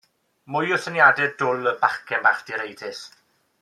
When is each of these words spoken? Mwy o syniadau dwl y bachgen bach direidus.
Mwy 0.55 0.71
o 0.77 0.79
syniadau 0.85 1.29
dwl 1.43 1.71
y 1.73 1.75
bachgen 1.85 2.27
bach 2.29 2.43
direidus. 2.51 3.07